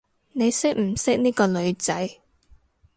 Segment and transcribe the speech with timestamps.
[0.31, 2.09] 你識唔識呢個女仔？